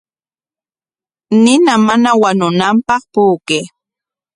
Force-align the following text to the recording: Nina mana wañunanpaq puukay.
Nina 1.43 1.73
mana 1.87 2.09
wañunanpaq 2.21 3.01
puukay. 3.13 3.63